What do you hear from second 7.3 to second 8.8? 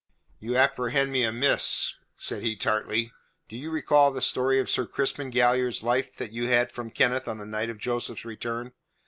the night of Joseph's return?"